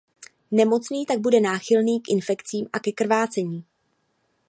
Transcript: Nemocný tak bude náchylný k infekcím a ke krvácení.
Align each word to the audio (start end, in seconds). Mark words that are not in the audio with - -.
Nemocný 0.51 1.05
tak 1.05 1.19
bude 1.19 1.39
náchylný 1.41 2.01
k 2.01 2.09
infekcím 2.09 2.67
a 2.73 2.79
ke 2.79 2.91
krvácení. 2.91 3.63